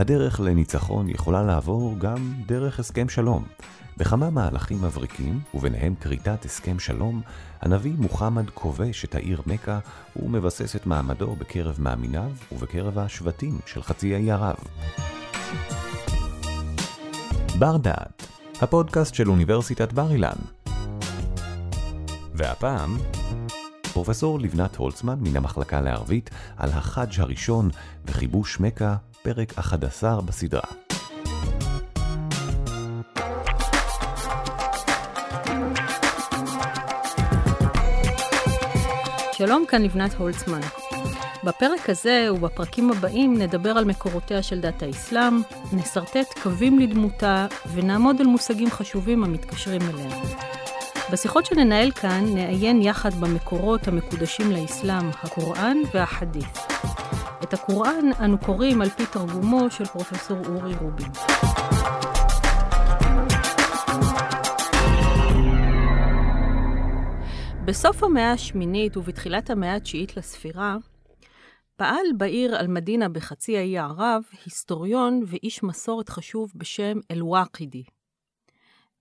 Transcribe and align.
הדרך 0.00 0.40
לניצחון 0.40 1.08
יכולה 1.08 1.42
לעבור 1.42 1.98
גם 1.98 2.32
דרך 2.46 2.78
הסכם 2.80 3.08
שלום. 3.08 3.44
בכמה 3.96 4.30
מהלכים 4.30 4.82
מבריקים, 4.82 5.40
וביניהם 5.54 5.94
כריתת 5.94 6.44
הסכם 6.44 6.78
שלום, 6.78 7.20
הנביא 7.60 7.92
מוחמד 7.98 8.50
כובש 8.50 9.04
את 9.04 9.14
העיר 9.14 9.42
מכה 9.46 9.78
ומבסס 10.16 10.76
את 10.76 10.86
מעמדו 10.86 11.36
בקרב 11.36 11.76
מאמיניו 11.78 12.30
ובקרב 12.52 12.98
השבטים 12.98 13.58
של 13.66 13.82
חצי 13.82 14.14
האי 14.14 14.30
ערב. 14.30 14.56
בר 17.58 17.76
דעת, 17.76 18.26
הפודקאסט 18.60 19.14
של 19.14 19.30
אוניברסיטת 19.30 19.92
בר 19.92 20.12
אילן. 20.12 20.38
והפעם, 22.34 22.96
פרופסור 23.92 24.40
לבנת 24.40 24.76
הולצמן 24.76 25.18
מן 25.20 25.36
המחלקה 25.36 25.80
לערבית 25.80 26.30
על 26.56 26.70
החאג' 26.70 27.20
הראשון 27.20 27.70
וכיבוש 28.04 28.60
מכה, 28.60 28.96
פרק 29.22 29.58
11 29.58 30.20
בסדרה. 30.20 30.62
שלום, 39.32 39.64
כאן 39.68 39.82
לבנת 39.82 40.14
הולצמן. 40.14 40.60
בפרק 41.44 41.90
הזה 41.90 42.28
ובפרקים 42.32 42.90
הבאים 42.90 43.38
נדבר 43.38 43.70
על 43.70 43.84
מקורותיה 43.84 44.42
של 44.42 44.60
דת 44.60 44.82
האסלאם, 44.82 45.40
נסרטט 45.72 46.38
קווים 46.42 46.78
לדמותה 46.78 47.46
ונעמוד 47.72 48.20
על 48.20 48.26
מושגים 48.26 48.70
חשובים 48.70 49.24
המתקשרים 49.24 49.80
אליה. 49.82 50.16
בשיחות 51.12 51.46
שננהל 51.46 51.90
כאן 51.90 52.24
נעיין 52.34 52.82
יחד 52.82 53.14
במקורות 53.14 53.88
המקודשים 53.88 54.52
לאסלאם, 54.52 55.10
הקוראן 55.22 55.76
והחדית'. 55.94 56.58
את 57.42 57.54
הקוראן 57.54 58.04
אנו 58.24 58.38
קוראים 58.38 58.82
על 58.82 58.88
פי 58.88 59.06
תרגומו 59.06 59.70
של 59.70 59.84
פרופסור 59.84 60.38
אורי 60.46 60.74
רובין. 60.74 61.12
בסוף 67.64 68.02
המאה 68.04 68.32
השמינית 68.32 68.96
ובתחילת 68.96 69.50
המאה 69.50 69.74
התשיעית 69.74 70.16
לספירה, 70.16 70.76
פעל 71.76 72.06
בעיר 72.16 72.60
אל-מדינה 72.60 73.08
בחצי 73.08 73.58
האי 73.58 73.78
ערב 73.78 74.22
היסטוריון 74.44 75.22
ואיש 75.26 75.62
מסורת 75.62 76.08
חשוב 76.08 76.52
בשם 76.56 76.98
אל-ואקידי. 77.10 77.82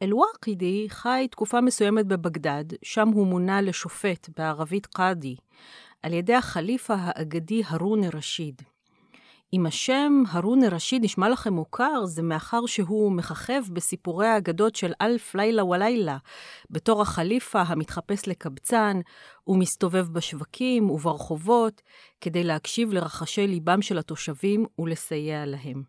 אל-ואקידי 0.01 0.85
חי 0.89 1.27
תקופה 1.31 1.61
מסוימת 1.61 2.05
בבגדד, 2.05 2.65
שם 2.83 3.07
הוא 3.07 3.27
מונה 3.27 3.61
לשופט, 3.61 4.29
בערבית 4.37 4.85
קאדי, 4.85 5.35
על 6.03 6.13
ידי 6.13 6.33
החליפה 6.35 6.93
האגדי 6.97 7.61
הרון 7.67 8.03
א-רשיד. 8.03 8.61
אם 9.53 9.65
השם 9.65 10.23
הרון 10.31 10.63
א-רשיד 10.63 11.03
נשמע 11.03 11.29
לכם 11.29 11.53
מוכר, 11.53 12.05
זה 12.05 12.21
מאחר 12.21 12.65
שהוא 12.65 13.11
מככב 13.11 13.61
בסיפורי 13.73 14.27
האגדות 14.27 14.75
של 14.75 14.93
אלף 15.01 15.35
לילה 15.35 15.65
ולילה, 15.65 16.17
בתור 16.69 17.01
החליפה 17.01 17.61
המתחפש 17.61 18.27
לקבצן, 18.27 18.99
ומסתובב 19.47 20.07
בשווקים 20.07 20.89
וברחובות, 20.89 21.81
כדי 22.21 22.43
להקשיב 22.43 22.93
לרחשי 22.93 23.47
ליבם 23.47 23.81
של 23.81 23.97
התושבים 23.97 24.65
ולסייע 24.79 25.45
להם. 25.45 25.83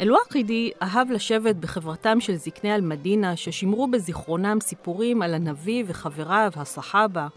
אל-ואקידי 0.00 0.70
אהב 0.82 1.10
לשבת 1.10 1.56
בחברתם 1.56 2.20
של 2.20 2.34
זקני 2.34 2.74
אל-מדינה, 2.74 3.36
ששימרו 3.36 3.86
בזיכרונם 3.86 4.58
סיפורים 4.60 5.22
על 5.22 5.34
הנביא 5.34 5.84
וחבריו, 5.86 6.50
הסחאבה, 6.56 7.28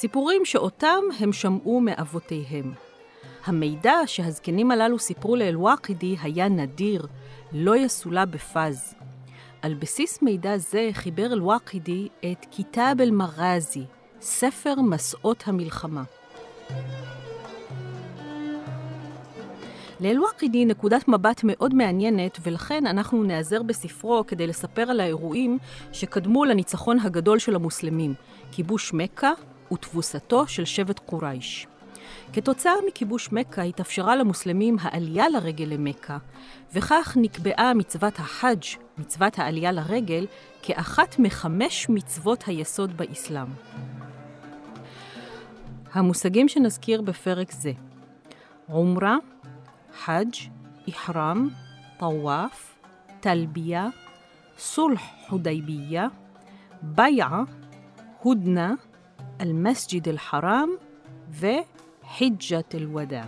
סיפורים 0.00 0.44
שאותם 0.44 1.02
הם 1.18 1.32
שמעו 1.32 1.80
מאבותיהם. 1.80 2.72
המידע 3.44 3.94
שהזקנים 4.06 4.70
הללו 4.70 4.98
סיפרו 4.98 5.36
לאל-ואקידי 5.36 6.16
היה 6.22 6.48
נדיר, 6.48 7.06
לא 7.52 7.76
יסולא 7.76 8.24
בפז. 8.24 8.94
על 9.62 9.74
בסיס 9.74 10.22
מידע 10.22 10.56
זה 10.56 10.88
חיבר 10.92 11.32
אל-ואקידי 11.32 12.08
את 12.32 12.46
כיתאב 12.50 13.00
אל-מרזי, 13.00 13.84
ספר 14.20 14.74
מסעות 14.80 15.42
המלחמה. 15.46 16.02
לאל-ואקידי 20.00 20.64
נקודת 20.64 21.08
מבט 21.08 21.40
מאוד 21.44 21.74
מעניינת, 21.74 22.38
ולכן 22.42 22.86
אנחנו 22.86 23.22
נעזר 23.22 23.62
בספרו 23.62 24.24
כדי 24.26 24.46
לספר 24.46 24.82
על 24.82 25.00
האירועים 25.00 25.58
שקדמו 25.92 26.44
לניצחון 26.44 26.98
הגדול 26.98 27.38
של 27.38 27.54
המוסלמים, 27.54 28.14
כיבוש 28.52 28.92
מכה 28.94 29.32
ותבוסתו 29.72 30.46
של 30.46 30.64
שבט 30.64 30.98
קורייש. 30.98 31.66
כתוצאה 32.32 32.72
מכיבוש 32.88 33.32
מכה 33.32 33.62
התאפשרה 33.62 34.16
למוסלמים 34.16 34.76
העלייה 34.80 35.28
לרגל 35.28 35.64
למכה, 35.64 36.18
וכך 36.72 37.16
נקבעה 37.20 37.74
מצוות 37.74 38.18
החאג', 38.18 38.64
מצוות 38.98 39.38
העלייה 39.38 39.72
לרגל, 39.72 40.26
כאחת 40.62 41.18
מחמש 41.18 41.88
מצוות 41.88 42.44
היסוד 42.46 42.96
באסלאם. 42.96 43.46
המושגים 45.92 46.48
שנזכיר 46.48 47.02
בפרק 47.02 47.52
זה 47.52 47.72
עומרה, 48.66 49.16
חאג', 50.04 50.34
איחרם, 50.86 51.48
טוואף, 51.98 52.74
תלביה, 53.20 53.88
סולח 54.58 55.02
חודייביה, 55.28 56.08
בייעה, 56.82 57.42
הודנה, 58.22 58.74
אל-מסג'ד 59.40 60.08
אל-חרם 60.08 60.68
וחיג'ת 61.30 62.74
אל-ודאע. 62.74 63.24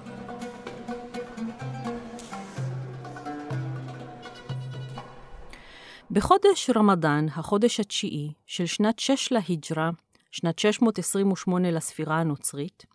בחודש 6.10 6.70
רמדאן, 6.76 7.26
החודש 7.28 7.80
התשיעי 7.80 8.32
של 8.46 8.66
שנת 8.66 8.98
6 8.98 9.32
להיג'רה, 9.32 9.90
שנת 10.30 10.58
628 10.58 11.70
לספירה 11.70 12.20
הנוצרית, 12.20 12.86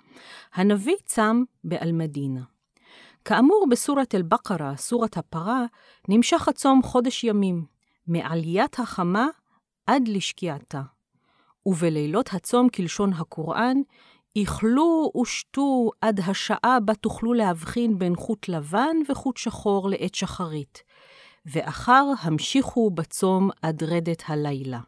הנביא 0.54 0.96
צם 1.06 1.44
באל-מדינה. 1.64 2.42
כאמור 3.26 3.66
בסורת 3.72 4.16
אל-בקרה, 4.16 4.78
סורת 4.78 5.18
הפרה, 5.18 5.66
נמשך 6.10 6.48
הצום 6.48 6.84
חודש 6.84 7.24
ימים, 7.24 7.66
מעליית 8.08 8.80
החמה 8.80 9.28
עד 9.88 10.08
לשקיעתה. 10.08 10.82
ובלילות 11.66 12.34
הצום 12.34 12.70
כלשון 12.70 13.14
הקוראן, 13.14 13.78
איכלו 14.36 15.12
ושתו 15.22 15.92
עד 16.02 16.20
השעה 16.20 16.80
בה 16.80 16.96
תוכלו 16.96 17.34
להבחין 17.34 18.00
בין 18.00 18.16
חוט 18.16 18.48
לבן 18.48 18.98
וחוט 19.10 19.38
שחור 19.38 19.90
לעת 19.90 20.16
שחרית, 20.16 20.84
ואחר 21.46 22.06
המשיכו 22.22 22.90
בצום 22.90 23.50
עד 23.62 23.84
רדת 23.84 24.24
הלילה. 24.28 24.80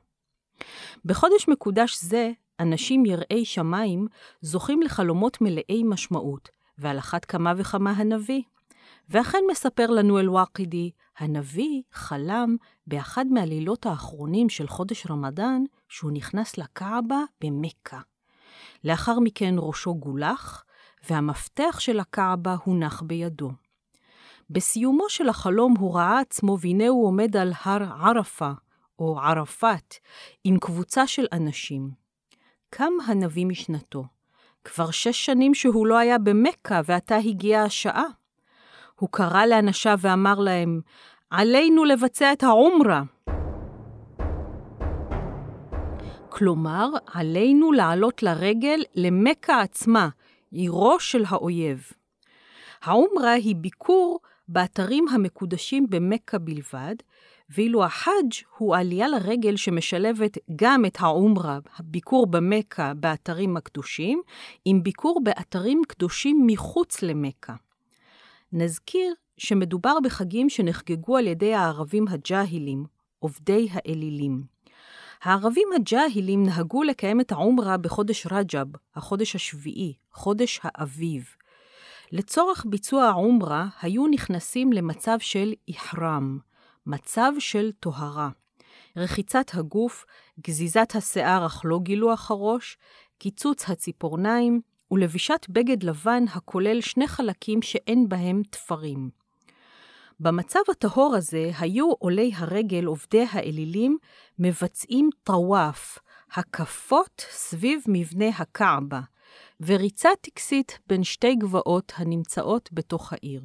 בחודש 1.05 1.47
מקודש 1.47 1.97
זה, 2.01 2.31
אנשים 2.59 3.05
יראי 3.05 3.45
שמיים 3.45 4.07
זוכים 4.41 4.81
לחלומות 4.81 5.41
מלאי 5.41 5.83
משמעות, 5.85 6.49
ועל 6.77 6.99
אחת 6.99 7.25
כמה 7.25 7.53
וכמה 7.57 7.91
הנביא. 7.91 8.41
ואכן 9.09 9.37
מספר 9.51 9.87
לנו 9.87 10.19
אל-ואקידי, 10.19 10.91
הנביא 11.17 11.81
חלם 11.91 12.55
באחד 12.87 13.25
מהלילות 13.29 13.85
האחרונים 13.85 14.49
של 14.49 14.67
חודש 14.67 15.07
רמדאן, 15.09 15.63
שהוא 15.87 16.11
נכנס 16.11 16.57
לקעבה 16.57 17.19
במכה. 17.41 17.99
לאחר 18.83 19.19
מכן 19.19 19.55
ראשו 19.57 19.95
גולח, 19.95 20.63
והמפתח 21.09 21.79
של 21.79 21.99
הקעבה 21.99 22.55
הונח 22.63 23.01
בידו. 23.01 23.51
בסיומו 24.49 25.09
של 25.09 25.29
החלום 25.29 25.73
הוא 25.79 25.95
ראה 25.95 26.19
עצמו, 26.19 26.57
והנה 26.61 26.87
הוא 26.87 27.07
עומד 27.07 27.37
על 27.37 27.53
הר 27.63 27.83
ערפה, 27.83 28.51
או 28.99 29.19
ערפאת, 29.19 29.95
עם 30.43 30.59
קבוצה 30.59 31.07
של 31.07 31.25
אנשים. 31.31 31.89
קם 32.69 32.93
הנביא 33.07 33.45
משנתו. 33.45 34.03
כבר 34.63 34.91
שש 34.91 35.25
שנים 35.25 35.53
שהוא 35.53 35.87
לא 35.87 35.97
היה 35.97 36.17
במכה, 36.17 36.81
ועתה 36.85 37.15
הגיעה 37.15 37.63
השעה. 37.63 38.05
הוא 38.95 39.09
קרא 39.11 39.45
לאנשיו 39.45 39.97
ואמר 40.01 40.39
להם, 40.39 40.81
עלינו 41.29 41.85
לבצע 41.85 42.33
את 42.33 42.43
העומרה. 42.43 43.03
כלומר, 46.37 46.89
עלינו 47.13 47.71
לעלות 47.71 48.23
לרגל 48.23 48.83
למכה 48.95 49.61
עצמה, 49.61 50.09
עירו 50.51 50.99
של 50.99 51.23
האויב. 51.27 51.91
העומרה 52.81 53.31
היא 53.31 53.55
ביקור 53.55 54.19
באתרים 54.47 55.07
המקודשים 55.07 55.89
במכה 55.89 56.37
בלבד, 56.37 56.95
ואילו 57.49 57.83
החאג' 57.83 58.33
הוא 58.57 58.75
עלייה 58.75 59.07
לרגל 59.07 59.55
שמשלבת 59.55 60.37
גם 60.55 60.85
את 60.85 60.97
העומרה, 60.99 61.59
הביקור 61.77 62.27
במכה 62.27 62.93
באתרים 62.93 63.57
הקדושים, 63.57 64.21
עם 64.65 64.83
ביקור 64.83 65.21
באתרים 65.23 65.81
קדושים 65.87 66.43
מחוץ 66.47 67.01
למכה. 67.01 67.53
נזכיר 68.53 69.13
שמדובר 69.37 69.97
בחגים 70.03 70.49
שנחגגו 70.49 71.17
על 71.17 71.27
ידי 71.27 71.53
הערבים 71.53 72.05
הג'אהילים, 72.07 72.85
עובדי 73.19 73.67
האלילים. 73.71 74.56
הערבים 75.23 75.67
הג'אהילים 75.75 76.43
נהגו 76.45 76.83
לקיים 76.83 77.21
את 77.21 77.31
העומרה 77.31 77.77
בחודש 77.77 78.27
רג'ב, 78.31 78.67
החודש 78.95 79.35
השביעי, 79.35 79.93
חודש 80.11 80.59
האביב. 80.63 81.25
לצורך 82.11 82.65
ביצוע 82.69 83.03
העומרה 83.03 83.67
היו 83.81 84.07
נכנסים 84.07 84.73
למצב 84.73 85.17
של 85.19 85.53
איחרם, 85.67 86.39
מצב 86.85 87.31
של 87.39 87.71
טהרה. 87.79 88.29
רחיצת 88.97 89.51
הגוף, 89.53 90.05
גזיזת 90.47 90.93
השיער 90.95 91.45
אך 91.45 91.61
לא 91.65 91.79
גילוח 91.83 92.31
הראש, 92.31 92.77
קיצוץ 93.17 93.69
הציפורניים 93.69 94.61
ולבישת 94.91 95.45
בגד 95.49 95.83
לבן 95.83 96.23
הכולל 96.33 96.81
שני 96.81 97.07
חלקים 97.07 97.61
שאין 97.61 98.09
בהם 98.09 98.41
תפרים. 98.49 99.09
במצב 100.19 100.59
הטהור 100.71 101.15
הזה 101.15 101.51
היו 101.59 101.91
עולי 101.99 102.31
הרגל, 102.35 102.85
עובדי 102.85 103.25
האלילים, 103.31 103.97
מבצעים 104.39 105.09
טוואף, 105.23 105.97
הקפות 106.33 107.25
סביב 107.29 107.81
מבנה 107.87 108.27
הקעבה, 108.37 109.01
וריצה 109.59 110.09
טקסית 110.21 110.79
בין 110.87 111.03
שתי 111.03 111.35
גבעות 111.35 111.93
הנמצאות 111.97 112.69
בתוך 112.73 113.13
העיר. 113.13 113.41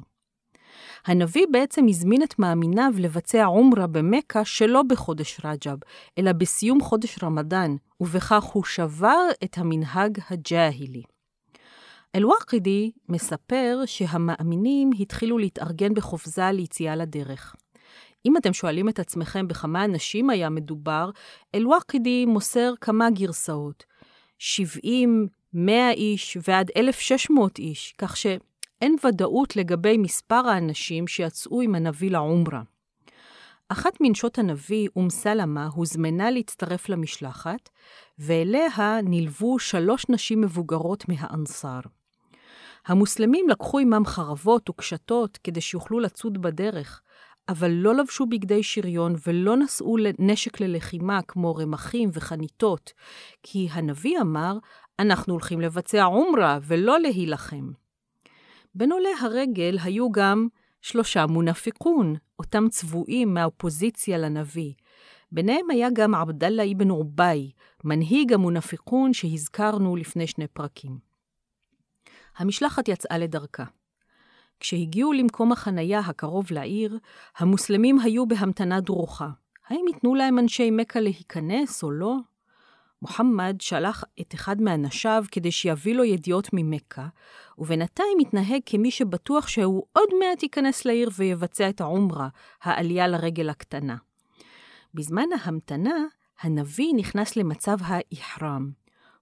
הנביא 1.05 1.45
בעצם 1.51 1.85
הזמין 1.89 2.23
את 2.23 2.39
מאמיניו 2.39 2.91
לבצע 2.97 3.45
עומרה 3.45 3.87
במכה 3.87 4.45
שלא 4.45 4.83
בחודש 4.83 5.39
רג'ב, 5.45 5.77
אלא 6.17 6.31
בסיום 6.31 6.81
חודש 6.81 7.23
רמדאן, 7.23 7.75
ובכך 7.99 8.43
הוא 8.43 8.63
שבר 8.63 9.27
את 9.43 9.57
המנהג 9.57 10.19
הג'אהילי. 10.29 11.03
אל-ואקדי 12.15 12.91
מספר 13.09 13.81
שהמאמינים 13.85 14.89
התחילו 14.99 15.37
להתארגן 15.37 15.93
בחופזה 15.93 16.51
ליציאה 16.51 16.95
לדרך. 16.95 17.55
אם 18.25 18.37
אתם 18.37 18.53
שואלים 18.53 18.89
את 18.89 18.99
עצמכם 18.99 19.47
בכמה 19.47 19.85
אנשים 19.85 20.29
היה 20.29 20.49
מדובר, 20.49 21.09
אל-ואקדי 21.55 22.25
מוסר 22.25 22.73
כמה 22.81 23.09
גרסאות. 23.09 23.83
70, 24.37 25.27
100 25.53 25.91
איש 25.91 26.37
ועד 26.47 26.71
1,600 26.77 27.59
איש, 27.59 27.93
כך 27.97 28.17
שאין 28.17 28.95
ודאות 29.05 29.55
לגבי 29.55 29.97
מספר 29.97 30.47
האנשים 30.47 31.07
שיצאו 31.07 31.61
עם 31.61 31.75
הנביא 31.75 32.11
לעומרה. 32.11 32.61
אחת 33.69 33.97
מנשות 34.01 34.37
הנביא, 34.37 34.87
אום 34.95 35.09
סלמה, 35.09 35.67
הוזמנה 35.67 36.31
להצטרף 36.31 36.89
למשלחת, 36.89 37.69
ואליה 38.19 38.99
נלוו 39.03 39.59
שלוש 39.59 40.05
נשים 40.09 40.41
מבוגרות 40.41 41.09
מהאנסר. 41.09 41.79
המוסלמים 42.87 43.49
לקחו 43.49 43.79
עמם 43.79 44.05
חרבות 44.05 44.69
וקשתות 44.69 45.39
כדי 45.43 45.61
שיוכלו 45.61 45.99
לצוד 45.99 46.41
בדרך, 46.41 47.01
אבל 47.49 47.71
לא 47.71 47.95
לבשו 47.95 48.25
בגדי 48.25 48.63
שריון 48.63 49.15
ולא 49.27 49.57
נשאו 49.57 49.95
נשק 50.19 50.61
ללחימה 50.61 51.21
כמו 51.21 51.55
רמחים 51.55 52.09
וחניתות, 52.13 52.93
כי 53.43 53.67
הנביא 53.71 54.19
אמר, 54.21 54.57
אנחנו 54.99 55.33
הולכים 55.33 55.61
לבצע 55.61 56.03
עומרה 56.03 56.59
ולא 56.63 56.99
להילחם. 56.99 57.71
בין 58.75 58.91
עולי 58.91 59.13
הרגל 59.21 59.77
היו 59.83 60.11
גם 60.11 60.47
שלושה 60.81 61.25
מונפיקון, 61.25 62.15
אותם 62.39 62.69
צבועים 62.69 63.33
מהאופוזיציה 63.33 64.17
לנביא. 64.17 64.73
ביניהם 65.31 65.69
היה 65.69 65.87
גם 65.93 66.15
עבדאללה 66.15 66.63
אבן 66.71 66.89
עובאי, 66.89 67.51
מנהיג 67.83 68.33
המונפיקון 68.33 69.13
שהזכרנו 69.13 69.95
לפני 69.95 70.27
שני 70.27 70.47
פרקים. 70.47 71.12
המשלחת 72.37 72.87
יצאה 72.87 73.17
לדרכה. 73.17 73.63
כשהגיעו 74.59 75.13
למקום 75.13 75.51
החנייה 75.51 75.99
הקרוב 75.99 76.47
לעיר, 76.51 76.97
המוסלמים 77.37 77.99
היו 77.99 78.25
בהמתנה 78.25 78.81
דרוכה. 78.81 79.29
האם 79.67 79.85
ייתנו 79.87 80.15
להם 80.15 80.39
אנשי 80.39 80.71
מכה 80.71 80.99
להיכנס 80.99 81.83
או 81.83 81.91
לא? 81.91 82.15
מוחמד 83.01 83.55
שלח 83.59 84.03
את 84.21 84.33
אחד 84.33 84.61
מאנשיו 84.61 85.23
כדי 85.31 85.51
שיביא 85.51 85.95
לו 85.95 86.03
ידיעות 86.03 86.49
ממכה, 86.53 87.07
ובינתיים 87.57 88.17
התנהג 88.21 88.61
כמי 88.65 88.91
שבטוח 88.91 89.47
שהוא 89.47 89.83
עוד 89.93 90.09
מעט 90.19 90.43
ייכנס 90.43 90.85
לעיר 90.85 91.09
ויבצע 91.15 91.69
את 91.69 91.81
העומרה, 91.81 92.27
העלייה 92.63 93.07
לרגל 93.07 93.49
הקטנה. 93.49 93.95
בזמן 94.93 95.27
ההמתנה, 95.41 96.05
הנביא 96.41 96.93
נכנס 96.95 97.35
למצב 97.35 97.77
האיחרם. 97.81 98.71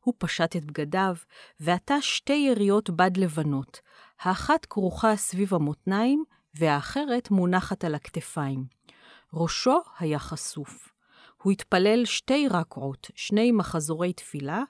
הוא 0.04 0.14
פשט 0.18 0.56
את 0.56 0.66
בגדיו, 0.66 1.16
ועטה 1.60 2.02
שתי 2.02 2.34
יריות 2.34 2.90
בד 2.90 3.18
לבנות, 3.18 3.80
האחת 4.22 4.66
כרוכה 4.66 5.16
סביב 5.16 5.54
המותניים, 5.54 6.24
והאחרת 6.56 7.32
מונחת 7.32 7.84
על 7.84 7.96
הכתפיים. 7.96 8.66
ראשו 9.34 9.82
היה 10.00 10.20
חשוף. 10.20 10.92
הוא 11.44 11.52
התפלל 11.52 12.06
שתי 12.06 12.48
רקעות, 12.48 13.12
שני 13.16 13.52
מחזורי 13.52 14.14
תפילה, 14.14 14.64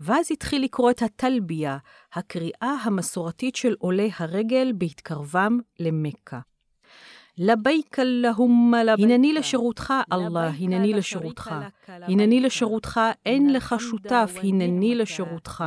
ואז 0.00 0.26
התחיל 0.30 0.64
לקרוא 0.64 0.90
את 0.90 1.02
הטלביה, 1.02 1.78
הקריאה 2.12 2.76
המסורתית 2.82 3.56
של 3.56 3.74
עולי 3.78 4.10
הרגל 4.18 4.72
בהתקרבם 4.78 5.58
למכה. 5.78 6.40
לבייק 7.38 7.98
אללהוממה 7.98 8.84
לבייק. 8.84 9.10
הנני 9.10 9.32
לשירותך, 9.32 9.94
אללה, 10.12 10.48
הנני 10.48 10.92
לשירותך. 10.92 11.54
הנני 11.88 12.40
לשירותך, 12.40 13.00
אין 13.26 13.52
לך 13.52 13.74
שותף, 13.78 14.34
הנני 14.42 14.94
לשירותך. 14.94 15.64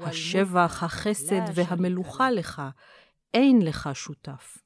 השבח, 0.00 0.82
החסד 0.82 1.40
והמלוכה 1.54 2.30
לך, 2.30 2.62
אין 3.34 3.62
לך 3.62 3.90
שותף. 3.94 4.58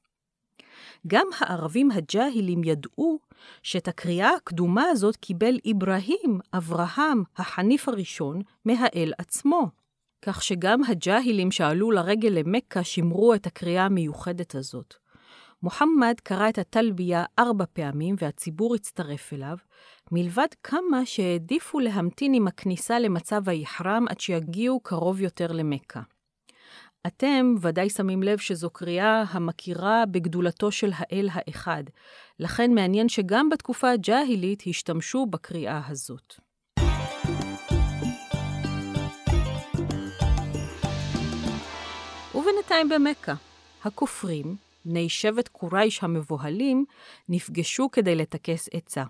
גם 1.07 1.27
הערבים 1.39 1.91
הג'אהילים 1.91 2.63
ידעו 2.63 3.19
שאת 3.63 3.87
הקריאה 3.87 4.35
הקדומה 4.35 4.83
הזאת 4.83 5.15
קיבל 5.15 5.57
אברהים, 5.71 6.39
אברהם, 6.53 7.23
החניף 7.37 7.89
הראשון, 7.89 8.41
מהאל 8.65 9.13
עצמו. 9.17 9.69
כך 10.21 10.43
שגם 10.43 10.83
הג'אהילים 10.83 11.51
שעלו 11.51 11.91
לרגל 11.91 12.29
למכה 12.29 12.83
שימרו 12.83 13.33
את 13.33 13.45
הקריאה 13.45 13.85
המיוחדת 13.85 14.55
הזאת. 14.55 15.04
מוחמד 15.63 16.15
קרא 16.23 16.49
את 16.49 16.57
הטלביה 16.57 17.23
ארבע 17.39 17.65
פעמים 17.73 18.15
והציבור 18.19 18.75
הצטרף 18.75 19.33
אליו, 19.33 19.57
מלבד 20.11 20.47
כמה 20.63 21.05
שהעדיפו 21.05 21.79
להמתין 21.79 22.33
עם 22.33 22.47
הכניסה 22.47 22.99
למצב 22.99 23.49
האיחרם 23.49 24.05
עד 24.09 24.19
שיגיעו 24.19 24.79
קרוב 24.79 25.21
יותר 25.21 25.51
למכה. 25.51 26.01
אתם 27.07 27.55
ודאי 27.61 27.89
שמים 27.89 28.23
לב 28.23 28.37
שזו 28.37 28.69
קריאה 28.69 29.23
המכירה 29.29 30.03
בגדולתו 30.11 30.71
של 30.71 30.91
האל 30.95 31.29
האחד, 31.31 31.83
לכן 32.39 32.73
מעניין 32.73 33.09
שגם 33.09 33.49
בתקופה 33.49 33.91
הג'אהילית 33.91 34.63
השתמשו 34.67 35.25
בקריאה 35.25 35.81
הזאת. 35.87 36.35
ובינתיים 42.35 42.89
במכה, 42.89 43.33
הכופרים, 43.83 44.55
בני 44.85 45.09
שבט 45.09 45.47
קורייש 45.47 46.03
המבוהלים, 46.03 46.85
נפגשו 47.29 47.91
כדי 47.91 48.15
לטכס 48.15 48.69
עצה. 48.73 49.03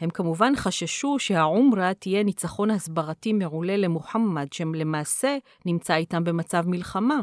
הם 0.00 0.10
כמובן 0.10 0.52
חששו 0.56 1.18
שהעומרה 1.18 1.94
תהיה 1.94 2.22
ניצחון 2.22 2.70
הסברתי 2.70 3.32
מעולה 3.32 3.76
למוחמד, 3.76 4.52
שלמעשה 4.52 5.38
נמצא 5.66 5.94
איתם 5.94 6.24
במצב 6.24 6.68
מלחמה. 6.68 7.20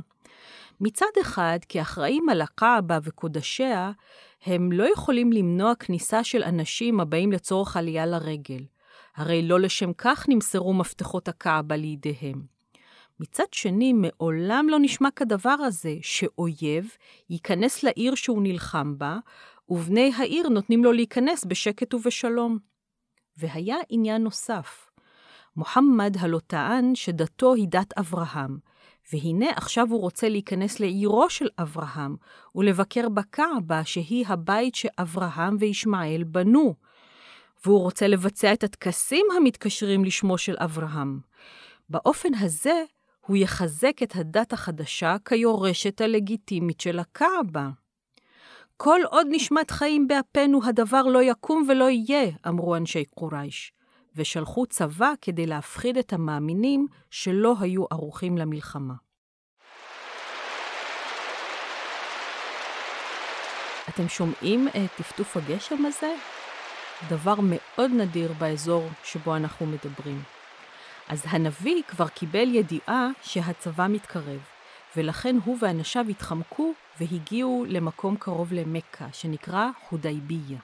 מצד 0.81 1.11
אחד, 1.21 1.59
כאחראים 1.69 2.29
על 2.29 2.41
הקעבה 2.41 2.99
וקודשיה, 3.03 3.91
הם 4.45 4.71
לא 4.71 4.91
יכולים 4.93 5.33
למנוע 5.33 5.75
כניסה 5.75 6.23
של 6.23 6.43
אנשים 6.43 6.99
הבאים 6.99 7.31
לצורך 7.31 7.77
עלייה 7.77 8.05
לרגל. 8.05 8.65
הרי 9.15 9.41
לא 9.41 9.59
לשם 9.59 9.93
כך 9.93 10.25
נמסרו 10.29 10.73
מפתחות 10.73 11.27
הקעבה 11.27 11.75
לידיהם. 11.75 12.41
מצד 13.21 13.43
שני, 13.51 13.93
מעולם 13.93 14.67
לא 14.69 14.77
נשמע 14.79 15.11
כדבר 15.11 15.49
הזה, 15.49 15.95
שאויב 16.01 16.91
ייכנס 17.29 17.83
לעיר 17.83 18.15
שהוא 18.15 18.43
נלחם 18.43 18.97
בה, 18.97 19.17
ובני 19.69 20.11
העיר 20.17 20.49
נותנים 20.49 20.83
לו 20.83 20.91
להיכנס 20.91 21.45
בשקט 21.45 21.93
ובשלום. 21.93 22.57
והיה 23.37 23.77
עניין 23.89 24.23
נוסף. 24.23 24.89
מוחמד 25.55 26.17
הלא 26.19 26.39
טען 26.47 26.95
שדתו 26.95 27.53
היא 27.53 27.67
דת 27.67 27.97
אברהם, 27.97 28.57
והנה 29.13 29.49
עכשיו 29.49 29.87
הוא 29.89 29.99
רוצה 29.99 30.29
להיכנס 30.29 30.79
לעירו 30.79 31.29
של 31.29 31.47
אברהם, 31.59 32.15
ולבקר 32.55 33.09
בקעבה 33.09 33.85
שהיא 33.85 34.25
הבית 34.27 34.75
שאברהם 34.75 35.55
וישמעאל 35.59 36.23
בנו. 36.23 36.75
והוא 37.65 37.79
רוצה 37.79 38.07
לבצע 38.07 38.53
את 38.53 38.63
הטקסים 38.63 39.25
המתקשרים 39.37 40.05
לשמו 40.05 40.37
של 40.37 40.55
אברהם. 40.59 41.19
באופן 41.89 42.33
הזה, 42.35 42.83
הוא 43.25 43.37
יחזק 43.37 44.03
את 44.03 44.15
הדת 44.15 44.53
החדשה 44.53 45.15
כיורשת 45.25 46.01
הלגיטימית 46.01 46.81
של 46.81 46.99
הקעבה. 46.99 47.69
כל 48.77 48.99
עוד 49.09 49.27
נשמת 49.29 49.71
חיים 49.71 50.07
באפינו, 50.07 50.59
הדבר 50.65 51.01
לא 51.01 51.23
יקום 51.23 51.65
ולא 51.69 51.89
יהיה, 51.89 52.31
אמרו 52.47 52.75
אנשי 52.75 53.05
קורייש, 53.05 53.73
ושלחו 54.15 54.65
צבא 54.65 55.13
כדי 55.21 55.45
להפחיד 55.45 55.97
את 55.97 56.13
המאמינים 56.13 56.87
שלא 57.09 57.55
היו 57.59 57.85
ערוכים 57.91 58.37
למלחמה. 58.37 58.93
אתם 63.89 64.07
שומעים 64.07 64.67
את 64.67 64.91
טפטוף 64.97 65.37
הגשם 65.37 65.85
הזה? 65.85 66.13
דבר 67.09 67.35
מאוד 67.43 67.91
נדיר 67.91 68.33
באזור 68.33 68.83
שבו 69.03 69.35
אנחנו 69.35 69.65
מדברים. 69.65 70.40
אז 71.10 71.24
הנביא 71.27 71.84
כבר 71.88 72.08
קיבל 72.08 72.55
ידיעה 72.55 73.08
שהצבא 73.22 73.88
מתקרב, 73.88 74.39
ולכן 74.98 75.36
הוא 75.43 75.58
ואנשיו 75.62 76.05
התחמקו 76.10 76.74
והגיעו 77.00 77.65
למקום 77.67 78.15
קרוב 78.15 78.53
למכה, 78.53 79.08
שנקרא 79.13 79.70
חודייביה. 79.89 80.60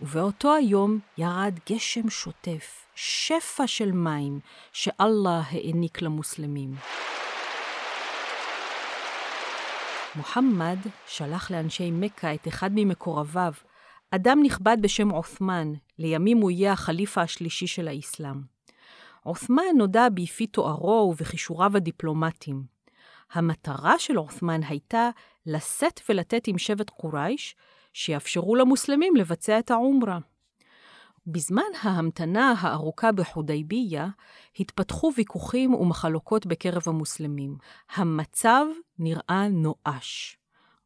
ובאותו 0.00 0.54
היום 0.54 0.98
ירד 1.18 1.58
גשם 1.70 2.10
שוטף, 2.10 2.86
שפע 2.94 3.66
של 3.66 3.92
מים, 3.92 4.40
שאללה 4.72 5.40
העניק 5.50 6.02
למוסלמים. 6.02 6.74
מוחמד 10.16 10.78
שלח 11.06 11.50
לאנשי 11.50 11.90
מכה 11.90 12.34
את 12.34 12.48
אחד 12.48 12.70
ממקורביו, 12.74 13.52
אדם 14.10 14.38
נכבד 14.42 14.76
בשם 14.80 15.10
עות'מן, 15.10 15.72
לימים 15.98 16.38
הוא 16.38 16.50
יהיה 16.50 16.72
החליפה 16.72 17.20
השלישי 17.20 17.66
של 17.66 17.88
האסלאם. 17.88 18.53
עות'מן 19.24 19.62
נודע 19.76 20.08
ביפי 20.08 20.46
תוארו 20.46 21.10
ובכישוריו 21.12 21.76
הדיפלומטיים. 21.76 22.62
המטרה 23.32 23.98
של 23.98 24.16
עות'מן 24.16 24.60
הייתה 24.62 25.10
לשאת 25.46 26.00
ולתת 26.08 26.46
עם 26.46 26.58
שבט 26.58 26.90
קורייש, 26.90 27.56
שיאפשרו 27.92 28.56
למוסלמים 28.56 29.16
לבצע 29.16 29.58
את 29.58 29.70
העומרה. 29.70 30.18
בזמן 31.26 31.62
ההמתנה 31.82 32.54
הארוכה 32.58 33.12
בחודייביה, 33.12 34.08
התפתחו 34.60 35.12
ויכוחים 35.16 35.74
ומחלוקות 35.74 36.46
בקרב 36.46 36.82
המוסלמים. 36.86 37.56
המצב 37.94 38.66
נראה 38.98 39.48
נואש. 39.48 40.38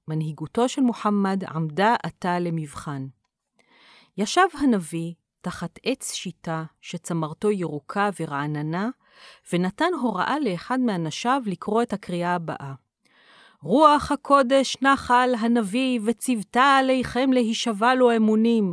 מנהיגותו 0.09 0.69
של 0.69 0.81
מוחמד 0.81 1.45
עמדה 1.45 1.95
עתה 2.03 2.39
למבחן. 2.39 3.07
ישב 4.19 4.47
הנביא 4.63 5.15
תחת 5.41 5.79
עץ 5.83 6.13
שיטה 6.13 6.65
שצמרתו 6.81 7.51
ירוקה 7.51 8.11
ורעננה, 8.21 8.89
ונתן 9.53 9.91
הוראה 10.01 10.39
לאחד 10.41 10.81
מאנשיו 10.81 11.43
לקרוא 11.47 11.83
את 11.83 11.93
הקריאה 11.93 12.35
הבאה: 12.35 12.75
רוח 13.63 14.13
הקודש 14.13 14.77
נחה 14.83 15.23
על 15.23 15.35
הנביא 15.35 16.01
וציוותה 16.05 16.77
עליכם 16.81 17.33
להישבע 17.33 17.95
לו 17.95 18.17
אמונים. 18.17 18.73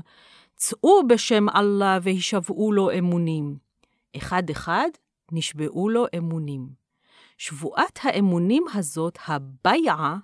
צאו 0.56 1.08
בשם 1.08 1.50
אללה 1.50 2.00
והישבעו 2.02 2.72
לו 2.72 2.92
אמונים. 2.98 3.58
אחד-אחד 4.18 4.90
נשבעו 5.32 5.90
לו 5.90 6.06
אמונים. 6.18 6.70
שבועת 7.38 8.00
האמונים 8.04 8.66
הזאת, 8.74 9.18
הבייעה, 9.28 10.18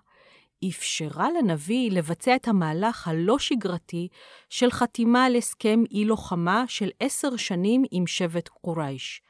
אפשרה 0.69 1.27
לנביא 1.31 1.91
לבצע 1.91 2.35
את 2.35 2.47
המהלך 2.47 3.07
הלא 3.07 3.39
שגרתי 3.39 4.07
של 4.49 4.71
חתימה 4.71 5.25
על 5.25 5.35
הסכם 5.35 5.83
אי-לוחמה 5.91 6.63
של 6.67 6.89
עשר 6.99 7.35
שנים 7.35 7.83
עם 7.91 8.07
שבט 8.07 8.47
קורייש. 8.47 9.21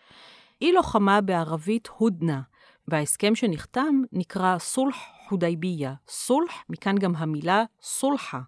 אי-לוחמה 0.61 1.21
בערבית 1.21 1.89
הודנה, 1.97 2.41
וההסכם 2.87 3.35
שנחתם 3.35 4.01
נקרא 4.11 4.57
סולח 4.57 4.95
חודייביה. 5.29 5.93
סולח, 6.07 6.53
מכאן 6.69 6.95
גם 6.95 7.15
המילה 7.15 7.63
סולחה. 7.81 8.39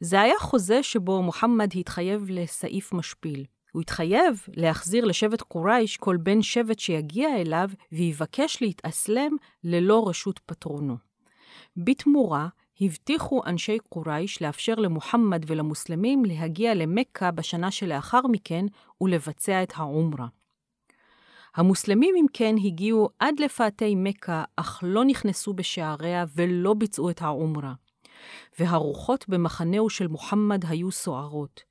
זה 0.00 0.20
היה 0.20 0.38
חוזה 0.38 0.82
שבו 0.82 1.22
מוחמד 1.22 1.70
התחייב 1.76 2.26
לסעיף 2.28 2.92
משפיל. 2.92 3.44
הוא 3.72 3.82
התחייב 3.82 4.42
להחזיר 4.56 5.04
לשבט 5.04 5.40
קורייש 5.42 5.96
כל 5.96 6.16
בן 6.16 6.42
שבט 6.42 6.78
שיגיע 6.78 7.36
אליו 7.36 7.70
ויבקש 7.92 8.62
להתאסלם 8.62 9.36
ללא 9.64 10.08
רשות 10.08 10.40
פטרונו. 10.46 10.96
בתמורה, 11.76 12.48
הבטיחו 12.80 13.42
אנשי 13.46 13.78
קורייש 13.88 14.42
לאפשר 14.42 14.74
למוחמד 14.74 15.50
ולמוסלמים 15.50 16.24
להגיע 16.24 16.74
למכה 16.74 17.30
בשנה 17.30 17.70
שלאחר 17.70 18.20
מכן 18.26 18.66
ולבצע 19.00 19.62
את 19.62 19.72
העומרה. 19.76 20.26
המוסלמים, 21.54 22.14
אם 22.16 22.26
כן, 22.32 22.54
הגיעו 22.64 23.08
עד 23.18 23.40
לפאתי 23.40 23.94
מכה, 23.96 24.44
אך 24.56 24.80
לא 24.82 25.04
נכנסו 25.04 25.54
בשעריה 25.54 26.24
ולא 26.34 26.74
ביצעו 26.74 27.10
את 27.10 27.22
העומרה. 27.22 27.72
והרוחות 28.58 29.28
במחנהו 29.28 29.90
של 29.90 30.06
מוחמד 30.06 30.64
היו 30.68 30.90
סוערות. 30.90 31.62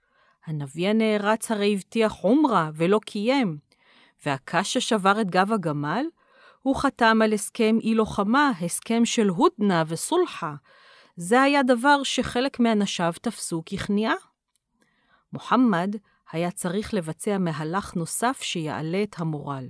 הנביא 0.46 0.90
הנערץ 0.90 1.52
הרי 1.52 1.74
הבטיח 1.74 2.14
עומרה 2.14 2.70
ולא 2.74 3.00
קיים, 3.06 3.58
והקש 4.26 4.74
ששבר 4.74 5.22
את 5.22 5.30
גב 5.30 5.52
הגמל, 5.52 6.06
הוא 6.64 6.76
חתם 6.76 7.20
על 7.24 7.34
הסכם 7.34 7.78
אי-לוחמה, 7.82 8.52
הסכם 8.62 9.06
של 9.06 9.28
הודנה 9.28 9.84
וסולחה. 9.88 10.54
זה 11.16 11.42
היה 11.42 11.64
דבר 11.64 12.04
שחלק 12.04 12.60
מאנשיו 12.60 13.14
תפסו 13.22 13.64
ככניעה. 13.66 14.14
מוחמד 15.34 15.96
היה 16.32 16.52
צריך 16.52 16.94
לבצע 16.94 17.38
מהלך 17.38 17.96
נוסף 17.96 18.40
שיעלה 18.42 19.04
את 19.04 19.16
המורל. 19.20 19.70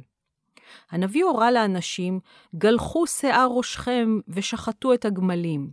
הנביא 0.91 1.23
הורה 1.23 1.51
לאנשים, 1.51 2.19
גלחו 2.55 3.07
שיער 3.07 3.47
ראשכם 3.51 4.19
ושחטו 4.27 4.93
את 4.93 5.05
הגמלים. 5.05 5.71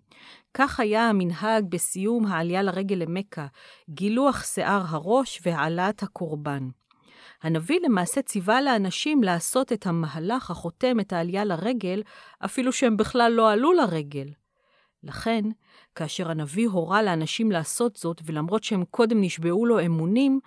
כך 0.54 0.80
היה 0.80 1.08
המנהג 1.08 1.64
בסיום 1.68 2.26
העלייה 2.26 2.62
לרגל 2.62 2.96
למכה, 2.96 3.46
גילוח 3.90 4.44
שיער 4.44 4.82
הראש 4.88 5.40
והעלאת 5.44 6.02
הקורבן. 6.02 6.68
הנביא 7.42 7.80
למעשה 7.84 8.22
ציווה 8.22 8.62
לאנשים 8.62 9.22
לעשות 9.22 9.72
את 9.72 9.86
המהלך 9.86 10.50
החותם 10.50 11.00
את 11.00 11.12
העלייה 11.12 11.44
לרגל, 11.44 12.02
אפילו 12.44 12.72
שהם 12.72 12.96
בכלל 12.96 13.32
לא 13.32 13.50
עלו 13.50 13.72
לרגל. 13.72 14.28
לכן, 15.02 15.44
כאשר 15.94 16.30
הנביא 16.30 16.68
הורה 16.68 17.02
לאנשים 17.02 17.52
לעשות 17.52 17.96
זאת, 17.96 18.20
ולמרות 18.24 18.64
שהם 18.64 18.84
קודם 18.84 19.20
נשבעו 19.20 19.66
לו 19.66 19.80
אמונים, 19.86 20.40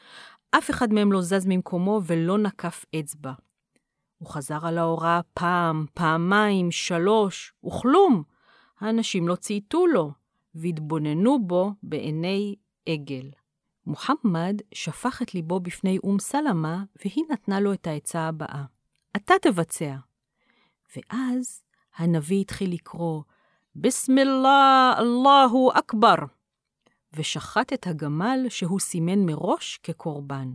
אף 0.52 0.70
אחד 0.70 0.94
מהם 0.94 1.12
לא 1.12 1.22
זז 1.22 1.46
ממקומו 1.46 2.02
ולא 2.06 2.38
נקף 2.38 2.86
אצבע. 3.00 3.32
הוא 4.18 4.30
חזר 4.30 4.68
על 4.68 4.78
ההוראה 4.78 5.22
פעם, 5.34 5.86
פעמיים, 5.94 6.72
שלוש, 6.72 7.54
וכלום. 7.66 8.24
האנשים 8.80 9.28
לא 9.28 9.36
צייתו 9.36 9.88
לו, 9.88 10.12
והתבוננו 10.56 11.48
בו 11.48 11.72
בעיני 11.84 12.56
עגל. 12.90 13.43
מוחמד 13.86 14.56
שפך 14.74 15.22
את 15.22 15.34
ליבו 15.34 15.60
בפני 15.60 15.98
אום 16.04 16.20
סלמה, 16.20 16.84
והיא 16.96 17.24
נתנה 17.30 17.60
לו 17.60 17.74
את 17.74 17.88
העצה 17.88 18.22
הבאה: 18.22 18.64
אתה 19.16 19.34
תבצע. 19.42 19.96
ואז 20.96 21.64
הנביא 21.98 22.42
התחיל 22.42 22.74
לקרוא, 22.74 23.22
בסמילlah, 23.76 25.00
אללהו 25.00 25.72
אכבר, 25.74 26.16
ושחט 27.14 27.74
את 27.74 27.88
הגמל 27.88 28.46
שהוא 28.50 28.80
סימן 28.80 29.20
מראש 29.26 29.80
כקורבן. 29.84 30.54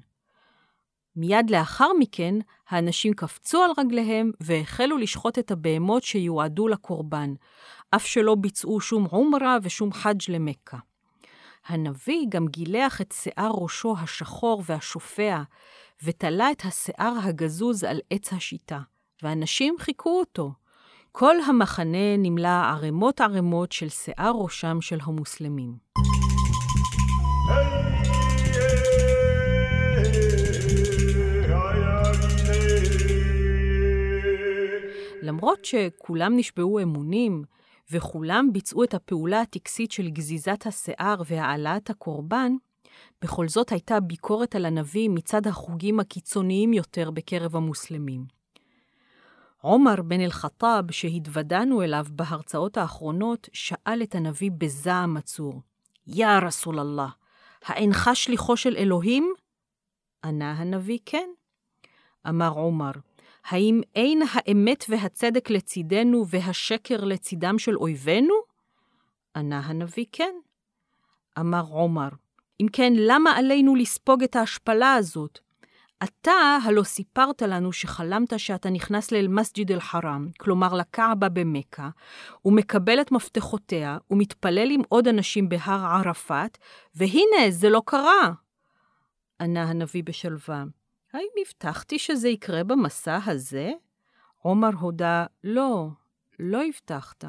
מיד 1.16 1.50
לאחר 1.50 1.88
מכן, 1.98 2.34
האנשים 2.68 3.12
קפצו 3.14 3.62
על 3.62 3.70
רגליהם 3.78 4.30
והחלו 4.40 4.98
לשחוט 4.98 5.38
את 5.38 5.50
הבהמות 5.50 6.02
שיועדו 6.02 6.68
לקורבן, 6.68 7.34
אף 7.90 8.06
שלא 8.06 8.34
ביצעו 8.34 8.80
שום 8.80 9.04
עומרה 9.04 9.56
ושום 9.62 9.92
חאג' 9.92 10.22
למכה. 10.28 10.78
הנביא 11.66 12.26
גם 12.28 12.46
גילח 12.46 13.00
את 13.00 13.12
שיער 13.12 13.50
ראשו 13.54 13.94
השחור 13.98 14.62
והשופע, 14.66 15.42
ותלה 16.02 16.50
את 16.50 16.62
השיער 16.64 17.14
הגזוז 17.22 17.84
על 17.84 18.00
עץ 18.10 18.32
השיטה, 18.32 18.80
ואנשים 19.22 19.74
חיכו 19.78 20.18
אותו. 20.18 20.52
כל 21.12 21.36
המחנה 21.40 22.16
נמלא 22.18 22.48
ערימות 22.48 23.20
ערימות 23.20 23.72
של 23.72 23.88
שיער 23.88 24.32
ראשם 24.34 24.80
של 24.80 24.98
המוסלמים. 25.02 25.76
למרות 35.22 35.64
שכולם 35.64 36.36
נשבעו 36.36 36.82
אמונים, 36.82 37.44
וכולם 37.90 38.48
ביצעו 38.52 38.84
את 38.84 38.94
הפעולה 38.94 39.40
הטקסית 39.40 39.92
של 39.92 40.08
גזיזת 40.08 40.66
השיער 40.66 41.22
והעלאת 41.26 41.90
הקורבן, 41.90 42.52
בכל 43.22 43.48
זאת 43.48 43.72
הייתה 43.72 44.00
ביקורת 44.00 44.54
על 44.54 44.66
הנביא 44.66 45.08
מצד 45.08 45.46
החוגים 45.46 46.00
הקיצוניים 46.00 46.72
יותר 46.72 47.10
בקרב 47.10 47.56
המוסלמים. 47.56 48.24
עומר 49.60 50.02
בן 50.02 50.20
אל-חטאב, 50.20 50.90
שהתוודענו 50.90 51.82
אליו 51.82 52.06
בהרצאות 52.10 52.76
האחרונות, 52.76 53.48
שאל 53.52 54.02
את 54.02 54.14
הנביא 54.14 54.50
בזעם 54.58 55.16
עצור, 55.16 55.62
יא 56.06 56.26
רסול 56.42 56.80
אללה, 56.80 57.08
האינך 57.64 58.10
שליחו 58.14 58.56
של 58.56 58.76
אלוהים? 58.76 59.32
ענה 60.24 60.52
הנביא, 60.52 60.98
כן. 61.06 61.28
אמר 62.28 62.50
עומר, 62.50 62.90
האם 63.48 63.80
אין 63.94 64.22
האמת 64.32 64.84
והצדק 64.88 65.50
לצידנו 65.50 66.26
והשקר 66.28 67.04
לצידם 67.04 67.58
של 67.58 67.76
אויבינו? 67.76 68.34
ענה 69.36 69.58
הנביא 69.58 70.06
כן. 70.12 70.34
אמר 71.38 71.64
עומר, 71.70 72.08
אם 72.60 72.66
כן, 72.72 72.92
למה 72.96 73.30
עלינו 73.30 73.74
לספוג 73.74 74.22
את 74.22 74.36
ההשפלה 74.36 74.94
הזאת? 74.94 75.38
אתה 76.04 76.58
הלא 76.64 76.82
סיפרת 76.82 77.42
לנו 77.42 77.72
שחלמת 77.72 78.38
שאתה 78.38 78.70
נכנס 78.70 79.12
לאל-מסג'ד 79.12 79.72
אל-חרם, 79.72 80.28
כלומר 80.38 80.74
לקעבה 80.74 81.28
במכה, 81.28 81.88
ומקבל 82.44 83.00
את 83.00 83.12
מפתחותיה, 83.12 83.98
ומתפלל 84.10 84.70
עם 84.70 84.80
עוד 84.88 85.08
אנשים 85.08 85.48
בהר 85.48 85.84
ערפאת, 85.86 86.58
והנה, 86.94 87.50
זה 87.50 87.70
לא 87.70 87.82
קרה. 87.86 88.32
ענה 89.40 89.62
הנביא 89.62 90.02
בשלווה, 90.04 90.64
האם 91.12 91.28
הבטחתי 91.46 91.98
שזה 91.98 92.28
יקרה 92.28 92.64
במסע 92.64 93.18
הזה? 93.26 93.72
עומר 94.42 94.70
הודה, 94.80 95.26
לא, 95.44 95.88
לא 96.38 96.62
הבטחת. 96.68 97.24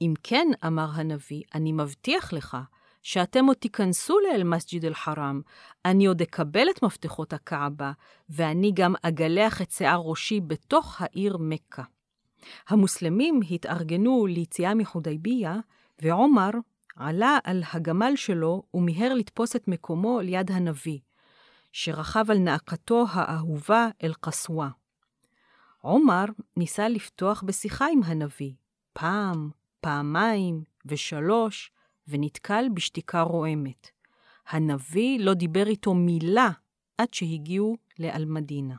אם 0.00 0.14
כן, 0.22 0.48
אמר 0.66 0.88
הנביא, 0.94 1.42
אני 1.54 1.72
מבטיח 1.72 2.32
לך 2.32 2.56
שאתם 3.02 3.44
עוד 3.44 3.56
תיכנסו 3.56 4.18
לאל-מסג'יד 4.20 4.84
אל-חרם, 4.84 5.40
אני 5.84 6.06
עוד 6.06 6.22
אקבל 6.22 6.70
את 6.70 6.82
מפתחות 6.82 7.32
הקעבה, 7.32 7.92
ואני 8.28 8.72
גם 8.74 8.94
אגלח 9.02 9.62
את 9.62 9.70
שיער 9.70 10.00
ראשי 10.04 10.40
בתוך 10.40 10.96
העיר 11.00 11.36
מכה. 11.40 11.82
המוסלמים 12.68 13.40
התארגנו 13.50 14.26
ליציאה 14.26 14.74
מחודייביה, 14.74 15.56
ועומר 16.02 16.50
עלה 16.96 17.38
על 17.44 17.62
הגמל 17.72 18.12
שלו 18.16 18.62
ומיהר 18.74 19.14
לתפוס 19.14 19.56
את 19.56 19.68
מקומו 19.68 20.20
ליד 20.20 20.50
הנביא, 20.50 20.98
שרכב 21.78 22.30
על 22.30 22.38
נאקתו 22.38 23.06
האהובה 23.10 23.88
אל-קסווה. 24.02 24.68
עומר 25.80 26.24
ניסה 26.56 26.88
לפתוח 26.88 27.42
בשיחה 27.42 27.86
עם 27.92 28.00
הנביא, 28.02 28.52
פעם, 28.92 29.50
פעמיים 29.80 30.64
ושלוש, 30.86 31.70
ונתקל 32.08 32.64
בשתיקה 32.74 33.20
רועמת. 33.20 33.90
הנביא 34.48 35.20
לא 35.20 35.34
דיבר 35.34 35.66
איתו 35.66 35.94
מילה 35.94 36.50
עד 36.98 37.14
שהגיעו 37.14 37.76
לאלמדינה. 37.98 38.76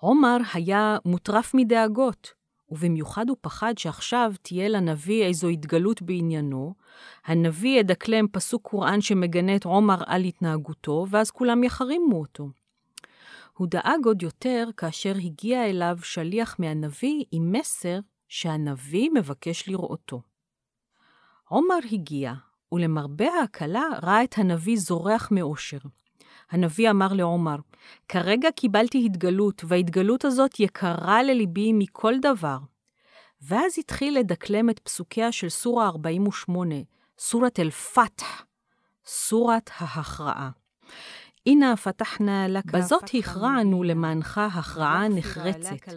עומר 0.00 0.36
היה 0.54 0.96
מוטרף 1.04 1.54
מדאגות, 1.54 2.34
ובמיוחד 2.72 3.28
הוא 3.28 3.36
פחד 3.40 3.78
שעכשיו 3.78 4.32
תהיה 4.42 4.68
לנביא 4.68 5.24
איזו 5.24 5.48
התגלות 5.48 6.02
בעניינו, 6.02 6.74
הנביא 7.24 7.80
ידקלם 7.80 8.26
פסוק 8.32 8.62
קוראן 8.62 9.00
שמגנה 9.00 9.56
את 9.56 9.64
עומר 9.64 10.02
על 10.06 10.24
התנהגותו, 10.24 11.06
ואז 11.10 11.30
כולם 11.30 11.64
יחרימו 11.64 12.20
אותו. 12.20 12.48
הוא 13.56 13.68
דאג 13.70 14.04
עוד 14.04 14.22
יותר 14.22 14.68
כאשר 14.76 15.12
הגיע 15.24 15.70
אליו 15.70 15.98
שליח 16.02 16.56
מהנביא 16.58 17.24
עם 17.32 17.52
מסר 17.52 17.98
שהנביא 18.28 19.10
מבקש 19.14 19.68
לראותו. 19.68 20.22
עומר 21.48 21.78
הגיע, 21.92 22.32
ולמרבה 22.72 23.26
ההקלה 23.40 23.84
ראה 24.02 24.24
את 24.24 24.38
הנביא 24.38 24.76
זורח 24.76 25.28
מאושר. 25.30 25.78
הנביא 26.52 26.90
אמר 26.90 27.12
לעומר, 27.12 27.56
כרגע 28.08 28.50
קיבלתי 28.50 29.04
התגלות, 29.04 29.64
וההתגלות 29.68 30.24
הזאת 30.24 30.60
יקרה 30.60 31.22
לליבי 31.22 31.72
מכל 31.72 32.14
דבר. 32.22 32.58
ואז 33.42 33.72
התחיל 33.78 34.18
לדקלם 34.18 34.70
את 34.70 34.78
פסוקיה 34.78 35.32
של 35.32 35.48
סורה 35.48 35.86
48, 35.86 36.74
סורת 37.18 37.60
אל-פתח, 37.60 38.44
סורת 39.06 39.70
ההכרעה. 39.78 40.50
הנה 41.46 41.76
פתחנה 41.76 42.48
לך, 42.48 42.64
בזאת 42.64 43.10
הכרענו 43.14 43.82
למענך 43.82 44.38
הכרעה 44.38 45.08
נחרצת, 45.08 45.92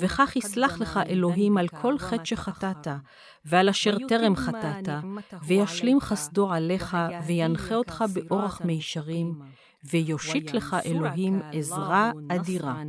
וכך 0.00 0.36
יסלח 0.36 0.80
לך 0.80 1.00
אלוהים 1.08 1.56
על 1.58 1.68
כל 1.68 1.98
חטא 1.98 2.24
שחטאת, 2.24 2.86
ועל 3.44 3.68
אשר 3.68 3.96
טרם 4.08 4.36
חטאת, 4.36 4.88
וישלים 5.46 6.00
חסדו 6.00 6.52
עליך, 6.52 6.96
וינחה 7.26 7.74
אותך 7.74 8.04
באורח 8.12 8.60
מישרים, 8.64 9.34
ויושיט 9.90 10.52
לך 10.52 10.76
אלוהים 10.84 11.42
עזרה 11.52 12.12
אדירה. 12.28 12.82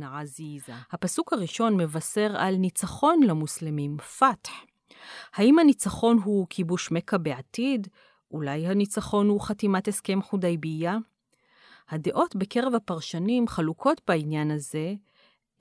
הפסוק 0.92 1.32
הראשון 1.32 1.76
מבשר 1.76 2.36
על 2.36 2.56
ניצחון 2.56 3.22
למוסלמים, 3.22 3.96
פתח. 3.98 4.52
האם 5.34 5.58
הניצחון 5.58 6.18
הוא 6.24 6.46
כיבוש 6.50 6.92
מכה 6.92 7.18
בעתיד? 7.18 7.88
אולי 8.30 8.66
הניצחון 8.66 9.28
הוא 9.28 9.40
חתימת 9.40 9.88
הסכם 9.88 10.22
חודייביה? 10.22 10.98
הדעות 11.88 12.36
בקרב 12.36 12.74
הפרשנים 12.74 13.48
חלוקות 13.48 14.00
בעניין 14.08 14.50
הזה, 14.50 14.94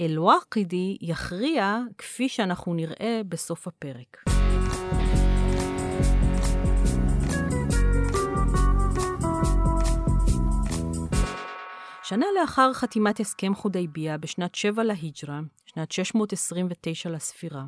אל-ואקידי 0.01 0.97
יכריע 1.01 1.79
כפי 1.97 2.29
שאנחנו 2.29 2.73
נראה 2.73 3.21
בסוף 3.27 3.67
הפרק. 3.67 4.34
שנה 12.07 12.25
לאחר 12.41 12.73
חתימת 12.73 13.19
הסכם 13.19 13.55
חודייביה 13.55 14.17
בשנת 14.17 14.55
7 14.55 14.83
להיג'רה, 14.83 15.39
שנת 15.65 15.91
629 15.91 17.09
לספירה, 17.09 17.65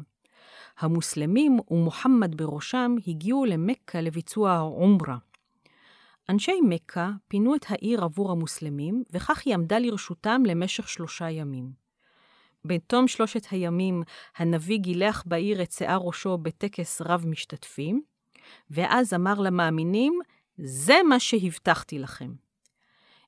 המוסלמים 0.80 1.60
ומוחמד 1.72 2.36
בראשם 2.36 2.96
הגיעו 3.08 3.46
למכה 3.46 4.02
לביצוע 4.02 4.52
העומרה. 4.52 5.18
אנשי 6.30 6.60
מכה 6.70 7.12
פינו 7.28 7.56
את 7.56 7.66
העיר 7.70 8.04
עבור 8.04 8.32
המוסלמים, 8.32 9.04
וכך 9.12 9.42
היא 9.46 9.54
עמדה 9.54 9.80
לרשותם 9.80 10.42
למשך 10.46 10.90
שלושה 10.90 11.30
ימים. 11.30 11.72
בתום 12.66 13.08
שלושת 13.08 13.48
הימים, 13.52 14.04
הנביא 14.38 14.78
גילח 14.78 15.24
בעיר 15.26 15.62
את 15.62 15.72
שיער 15.72 16.00
ראשו 16.02 16.38
בטקס 16.38 17.02
רב 17.02 17.26
משתתפים, 17.28 18.02
ואז 18.70 19.14
אמר 19.14 19.40
למאמינים, 19.40 20.20
זה 20.58 20.96
מה 21.10 21.20
שהבטחתי 21.20 22.00
לכם. 22.00 22.47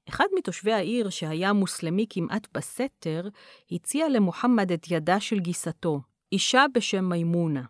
אחד 0.10 0.26
מתושבי 0.38 0.74
העיר, 0.74 1.10
שהיה 1.10 1.54
מוסלמי 1.54 2.06
כמעט 2.10 2.48
בסתר, 2.54 3.28
הציע 3.72 4.10
למוחמד 4.10 4.72
את 4.72 4.92
ידה 4.92 5.20
של 5.20 5.40
גיסתו, 5.40 6.02
אישה 6.32 6.66
בשם 6.74 7.10
מימונה. 7.10 7.64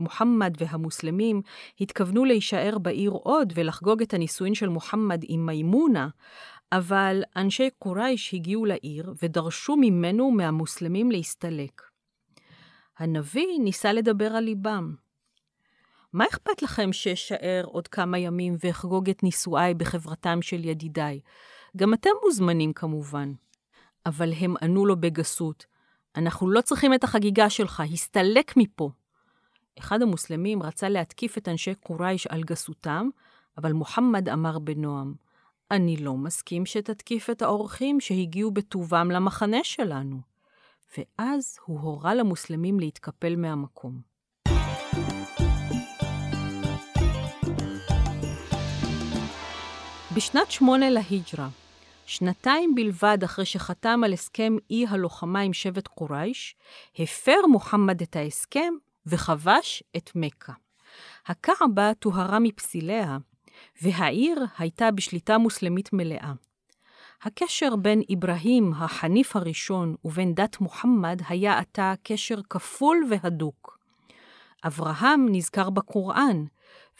מוחמד 0.00 0.54
והמוסלמים 0.58 1.42
התכוונו 1.80 2.24
להישאר 2.24 2.78
בעיר 2.78 3.10
עוד 3.10 3.52
ולחגוג 3.56 4.02
את 4.02 4.14
הנישואין 4.14 4.54
של 4.54 4.68
מוחמד 4.68 5.20
עם 5.28 5.46
מימונה, 5.46 6.08
אבל 6.72 7.22
אנשי 7.36 7.68
קורייש 7.78 8.34
הגיעו 8.34 8.64
לעיר 8.64 9.14
ודרשו 9.22 9.76
ממנו 9.76 10.24
ומהמוסלמים 10.24 11.10
להסתלק. 11.10 11.82
הנביא 12.98 13.58
ניסה 13.58 13.92
לדבר 13.92 14.26
על 14.26 14.44
ליבם. 14.44 14.94
מה 16.12 16.24
אכפת 16.26 16.62
לכם 16.62 16.92
שאשאר 16.92 17.62
עוד 17.64 17.88
כמה 17.88 18.18
ימים 18.18 18.56
ואחגוג 18.64 19.10
את 19.10 19.22
נישואיי 19.22 19.74
בחברתם 19.74 20.42
של 20.42 20.64
ידידיי? 20.64 21.20
גם 21.76 21.94
אתם 21.94 22.10
מוזמנים 22.24 22.72
כמובן. 22.72 23.32
אבל 24.06 24.32
הם 24.32 24.54
ענו 24.62 24.86
לו 24.86 25.00
בגסות, 25.00 25.66
אנחנו 26.16 26.50
לא 26.50 26.60
צריכים 26.60 26.94
את 26.94 27.04
החגיגה 27.04 27.50
שלך, 27.50 27.82
הסתלק 27.92 28.56
מפה. 28.56 28.90
אחד 29.78 30.02
המוסלמים 30.02 30.62
רצה 30.62 30.88
להתקיף 30.88 31.38
את 31.38 31.48
אנשי 31.48 31.74
קורייש 31.74 32.26
על 32.26 32.42
גסותם, 32.42 33.08
אבל 33.58 33.72
מוחמד 33.72 34.28
אמר 34.28 34.58
בנועם, 34.58 35.14
אני 35.70 35.96
לא 35.96 36.14
מסכים 36.16 36.66
שתתקיף 36.66 37.30
את 37.30 37.42
האורחים 37.42 38.00
שהגיעו 38.00 38.50
בטובם 38.50 39.10
למחנה 39.10 39.64
שלנו. 39.64 40.20
ואז 40.98 41.58
הוא 41.64 41.80
הורה 41.80 42.14
למוסלמים 42.14 42.80
להתקפל 42.80 43.36
מהמקום. 43.36 44.09
בשנת 50.14 50.50
שמונה 50.50 50.90
להיג'רה, 50.90 51.48
שנתיים 52.06 52.74
בלבד 52.74 53.18
אחרי 53.24 53.44
שחתם 53.44 54.04
על 54.04 54.12
הסכם 54.12 54.56
אי 54.70 54.86
הלוחמה 54.88 55.40
עם 55.40 55.52
שבט 55.52 55.86
קורייש, 55.86 56.56
הפר 56.98 57.46
מוחמד 57.48 58.02
את 58.02 58.16
ההסכם 58.16 58.74
וכבש 59.06 59.82
את 59.96 60.10
מכה. 60.14 60.52
הקעבה 61.26 61.94
טוהרה 61.98 62.38
מפסיליה, 62.38 63.18
והעיר 63.82 64.44
הייתה 64.58 64.90
בשליטה 64.90 65.38
מוסלמית 65.38 65.92
מלאה. 65.92 66.32
הקשר 67.22 67.76
בין 67.76 68.02
אברהים, 68.14 68.72
החניף 68.76 69.36
הראשון, 69.36 69.94
ובין 70.04 70.34
דת 70.34 70.60
מוחמד 70.60 71.20
היה 71.28 71.58
עתה 71.58 71.94
קשר 72.02 72.40
כפול 72.50 73.04
והדוק. 73.10 73.78
אברהם 74.66 75.26
נזכר 75.30 75.70
בקוראן, 75.70 76.44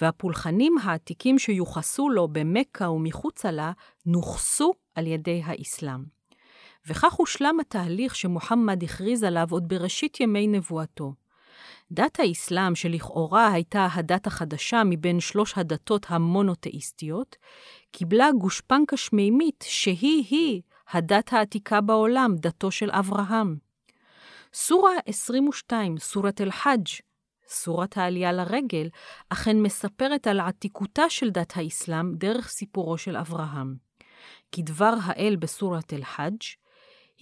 והפולחנים 0.01 0.79
העתיקים 0.83 1.39
שיוחסו 1.39 2.09
לו 2.09 2.29
במכה 2.29 2.91
ומחוצה 2.91 3.51
לה, 3.51 3.73
נוכסו 4.07 4.73
על 4.95 5.07
ידי 5.07 5.43
האסלאם. 5.45 6.05
וכך 6.87 7.13
הושלם 7.13 7.61
התהליך 7.61 8.17
שמוחמד 8.17 8.83
הכריז 8.83 9.23
עליו 9.23 9.47
עוד 9.51 9.69
בראשית 9.69 10.21
ימי 10.21 10.47
נבואתו. 10.47 11.15
דת 11.93 12.21
האסלאם, 12.21 12.75
שלכאורה 12.75 13.53
הייתה 13.53 13.89
הדת 13.93 14.27
החדשה 14.27 14.83
מבין 14.85 15.21
שלוש 15.21 15.53
הדתות 15.57 16.07
המונותאיסטיות, 16.09 17.37
קיבלה 17.93 18.29
גושפנקה 18.39 18.97
שמימית 18.97 19.65
שהיא-היא 19.69 20.63
הדת 20.91 21.33
העתיקה 21.33 21.81
בעולם, 21.81 22.37
דתו 22.37 22.71
של 22.71 22.91
אברהם. 22.91 23.57
סורה 24.55 24.93
22, 25.07 25.99
סורת 25.99 26.41
אל-חאג', 26.41 26.87
סורת 27.51 27.97
העלייה 27.97 28.33
לרגל, 28.33 28.89
אכן 29.29 29.57
מספרת 29.63 30.27
על 30.27 30.41
עתיקותה 30.41 31.11
של 31.11 31.31
דת 31.31 31.53
האסלאם 31.57 32.15
דרך 32.15 32.49
סיפורו 32.49 32.99
של 32.99 33.17
אברהם. 33.17 33.75
כדבר 34.53 34.95
האל 35.03 35.37
בסורת 35.37 35.93
אל-חאג', 35.93 36.43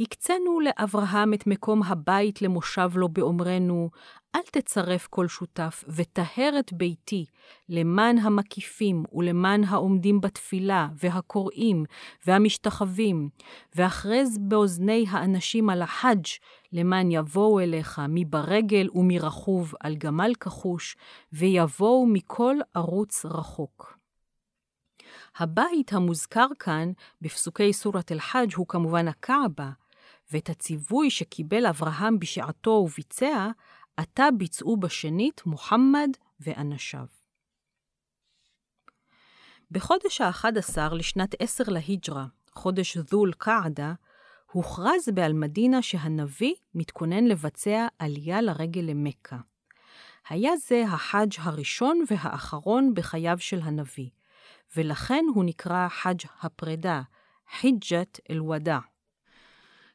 הקצינו 0.01 0.61
לאברהם 0.61 1.35
את 1.35 1.47
מקום 1.47 1.83
הבית 1.83 2.43
למושב 2.43 2.91
לו 2.95 3.09
באומרנו, 3.09 3.91
אל 4.35 4.41
תצרף 4.53 5.07
כל 5.07 5.29
שותף, 5.29 5.85
וטהר 5.89 6.59
את 6.59 6.73
ביתי, 6.73 7.25
למען 7.69 8.19
המקיפים 8.19 9.05
ולמען 9.13 9.65
העומדים 9.65 10.21
בתפילה, 10.21 10.89
והקוראים, 10.95 11.85
והמשתחווים, 12.27 13.29
והכרז 13.75 14.39
באוזני 14.41 15.05
האנשים 15.11 15.71
על 15.71 15.83
החאג', 15.83 16.27
למען 16.73 17.11
יבואו 17.11 17.61
אליך 17.61 18.01
מברגל 18.09 18.89
ומרכוב 18.95 19.75
על 19.81 19.97
גמל 19.97 20.33
כחוש, 20.41 20.97
ויבואו 21.33 22.07
מכל 22.07 22.57
ערוץ 22.75 23.25
רחוק. 23.25 23.99
הבית 25.37 25.93
המוזכר 25.93 26.47
כאן 26.59 26.93
בפסוקי 27.23 27.73
סורת 27.73 28.13
אל-חאג' 28.13 28.55
הוא 28.55 28.67
כמובן 28.69 29.09
הקעבה, 29.09 29.71
ואת 30.33 30.51
הציווי 30.51 31.11
שקיבל 31.11 31.67
אברהם 31.67 32.19
בשעתו 32.19 32.71
וביצע, 32.71 33.49
עתה 33.97 34.29
ביצעו 34.39 34.77
בשנית 34.77 35.47
מוחמד 35.47 36.11
ואנשיו. 36.41 37.07
בחודש 39.71 40.21
ה-11 40.21 40.95
לשנת 40.95 41.35
10 41.39 41.65
להיג'רה, 41.69 42.27
חודש 42.53 42.99
זול 42.99 43.33
קעדה, 43.33 43.95
הוכרז 44.53 45.09
באל-מדינה 45.15 45.83
שהנביא 45.83 46.55
מתכונן 46.75 47.25
לבצע 47.25 47.87
עלייה 47.99 48.41
לרגל 48.41 48.81
למכה. 48.81 49.37
היה 50.29 50.57
זה 50.57 50.85
החאג' 50.89 51.35
הראשון 51.39 52.05
והאחרון 52.11 52.95
בחייו 52.95 53.39
של 53.39 53.61
הנביא, 53.63 54.09
ולכן 54.77 55.25
הוא 55.35 55.45
נקרא 55.45 55.89
חאג' 55.89 56.23
הפרידה, 56.41 57.03
חיג'ת 57.61 58.21
אל-ודע. 58.31 58.79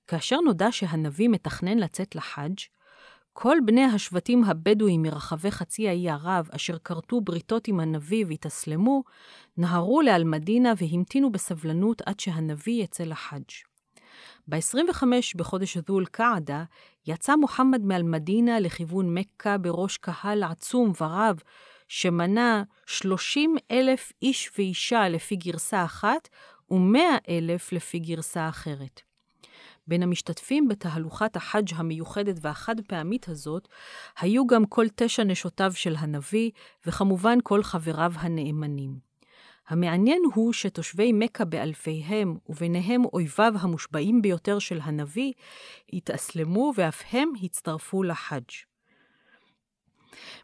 כאשר 0.08 0.40
נודע 0.40 0.68
שהנביא 0.72 1.30
מתכנן 1.30 1.78
לצאת 1.78 2.16
לחאג', 2.16 2.60
כל 3.34 3.58
בני 3.66 3.84
השבטים 3.84 4.44
הבדואים 4.44 5.02
מרחבי 5.02 5.52
חצי 5.52 5.90
האי 5.90 6.10
ערב, 6.10 6.50
אשר 6.52 6.78
כרתו 6.78 7.22
בריתות 7.22 7.68
עם 7.68 7.80
הנביא 7.80 8.26
והתאסלמו, 8.28 9.04
נהרו 9.58 10.02
לאל-מדינה 10.02 10.74
והמתינו 10.78 11.32
בסבלנות 11.32 12.02
עד 12.06 12.20
שהנביא 12.20 12.84
יצא 12.84 13.04
לחאג'. 13.04 13.52
ב-25 14.48 15.04
בחודש 15.36 15.78
זול 15.78 16.06
קעדה, 16.06 16.64
יצא 17.08 17.36
מוחמד 17.36 17.82
מאל-מדינה 17.82 18.60
לכיוון 18.60 19.18
מכה 19.18 19.58
בראש 19.58 19.98
קהל 19.98 20.44
עצום 20.44 20.92
ורב, 21.02 21.40
שמנה 21.88 22.64
30 22.86 23.56
אלף 23.72 24.12
איש 24.22 24.52
ואישה 24.58 25.10
לפי 25.10 25.36
גרסה 25.36 25.86
אחת, 25.86 26.30
ו-100 26.72 27.30
אלף 27.30 27.72
לפי 27.72 28.00
גרסה 28.00 28.50
אחרת. 28.50 29.13
בין 29.88 30.04
המשתתפים 30.04 30.68
בתהלוכת 30.68 31.36
החאג' 31.36 31.74
המיוחדת 31.76 32.36
והחד 32.42 32.82
פעמית 32.82 33.30
הזאת, 33.30 33.68
היו 34.20 34.48
גם 34.48 34.66
כל 34.66 34.86
תשע 34.96 35.24
נשותיו 35.24 35.74
של 35.74 35.96
הנביא, 35.98 36.52
וכמובן 36.86 37.38
כל 37.44 37.64
חבריו 37.64 38.14
הנאמנים. 38.16 39.14
המעניין 39.68 40.22
הוא 40.34 40.54
שתושבי 40.54 41.12
מכה 41.14 41.46
באלפיהם, 41.46 42.38
וביניהם 42.50 43.06
אויביו 43.06 43.54
המושבעים 43.60 44.22
ביותר 44.22 44.60
של 44.60 44.80
הנביא, 44.84 45.34
התאסלמו 45.94 46.72
ואף 46.76 47.04
הם 47.12 47.32
הצטרפו 47.44 48.04
לחאג'. 48.04 48.50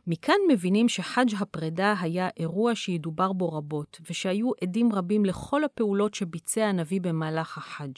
מכאן 0.08 0.36
מבינים 0.50 0.90
שחאג' 0.90 1.36
הפרידה 1.40 1.96
היה 2.00 2.30
אירוע 2.38 2.76
שידובר 2.76 3.34
בו 3.34 3.50
רבות, 3.54 4.02
ושהיו 4.10 4.52
עדים 4.64 4.94
רבים 4.94 5.26
לכל 5.26 5.64
הפעולות 5.64 6.14
שביצע 6.14 6.66
הנביא 6.66 7.02
במהלך 7.02 7.58
החאג'. 7.58 7.98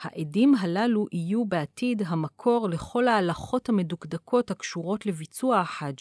העדים 0.00 0.54
הללו 0.54 1.06
יהיו 1.12 1.44
בעתיד 1.44 2.02
המקור 2.06 2.68
לכל 2.68 3.08
ההלכות 3.08 3.68
המדוקדקות 3.68 4.50
הקשורות 4.50 5.06
לביצוע 5.06 5.58
החאג', 5.58 5.98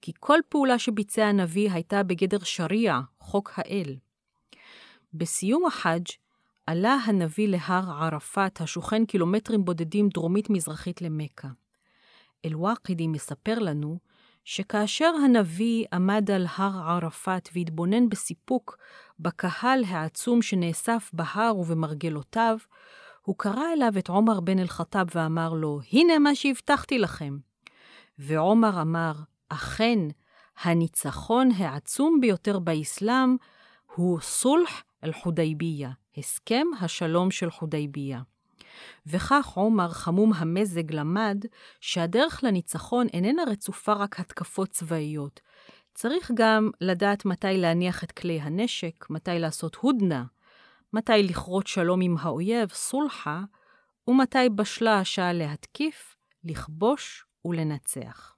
כי 0.00 0.12
כל 0.20 0.38
פעולה 0.48 0.78
שביצע 0.78 1.26
הנביא 1.26 1.70
הייתה 1.72 2.02
בגדר 2.02 2.38
שריעה, 2.38 3.00
חוק 3.18 3.52
האל. 3.56 3.96
בסיום 5.14 5.66
החאג' 5.66 6.06
עלה 6.66 6.96
הנביא 7.06 7.48
להר 7.48 7.90
ערפאת, 8.02 8.60
השוכן 8.60 9.04
קילומטרים 9.04 9.64
בודדים 9.64 10.08
דרומית-מזרחית 10.08 11.02
למכה. 11.02 11.48
אל-ואקדי 12.44 13.06
מספר 13.06 13.58
לנו 13.58 13.98
שכאשר 14.44 15.12
הנביא 15.24 15.86
עמד 15.92 16.30
על 16.30 16.46
הר 16.56 16.90
ערפאת 16.90 17.48
והתבונן 17.54 18.08
בסיפוק 18.08 18.78
בקהל 19.18 19.84
העצום 19.84 20.42
שנאסף 20.42 21.10
בהר 21.12 21.56
ובמרגלותיו, 21.56 22.58
הוא 23.24 23.36
קרא 23.38 23.72
אליו 23.72 23.92
את 23.98 24.08
עומר 24.08 24.40
בן 24.40 24.58
אל-חטאב 24.58 25.06
ואמר 25.14 25.52
לו, 25.52 25.80
הנה 25.92 26.18
מה 26.18 26.34
שהבטחתי 26.34 26.98
לכם. 26.98 27.38
ועומר 28.18 28.82
אמר, 28.82 29.12
אכן, 29.48 29.98
הניצחון 30.62 31.50
העצום 31.56 32.20
ביותר 32.20 32.58
באסלאם 32.58 33.36
הוא 33.94 34.20
סולח 34.20 34.82
אל-חודייביה, 35.04 35.90
הסכם 36.16 36.66
השלום 36.80 37.30
של 37.30 37.50
חודייביה. 37.50 38.20
וכך 39.06 39.52
עומר, 39.54 39.88
חמום 39.88 40.32
המזג, 40.32 40.92
למד 40.92 41.44
שהדרך 41.80 42.44
לניצחון 42.44 43.06
איננה 43.12 43.42
רצופה 43.46 43.92
רק 43.92 44.20
התקפות 44.20 44.68
צבאיות. 44.68 45.40
צריך 45.94 46.30
גם 46.34 46.70
לדעת 46.80 47.24
מתי 47.24 47.56
להניח 47.56 48.04
את 48.04 48.12
כלי 48.12 48.40
הנשק, 48.40 49.10
מתי 49.10 49.38
לעשות 49.38 49.74
הודנה, 49.74 50.24
מתי 50.94 51.22
לכרות 51.22 51.66
שלום 51.66 52.00
עם 52.00 52.16
האויב, 52.20 52.68
סולחה, 52.68 53.42
ומתי 54.08 54.48
בשלה 54.54 54.98
השעה 54.98 55.32
להתקיף, 55.32 56.16
לכבוש 56.44 57.24
ולנצח. 57.44 58.36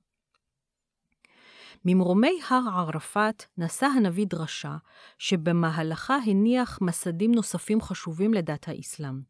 ממרומי 1.84 2.40
הר 2.48 2.62
ערפאת 2.72 3.44
נשא 3.58 3.86
הנביא 3.86 4.26
דרשה, 4.26 4.76
שבמהלכה 5.18 6.16
הניח 6.26 6.78
מסדים 6.82 7.32
נוספים 7.34 7.80
חשובים 7.80 8.34
לדת 8.34 8.68
האסלאם. 8.68 9.20